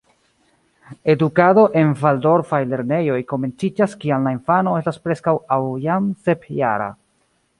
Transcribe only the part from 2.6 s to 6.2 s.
lernejoj komenciĝas kiam la infano estas preskaŭ aŭ jam